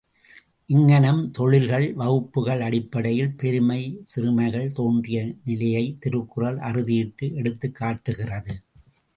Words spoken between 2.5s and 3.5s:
அடிப்படையில்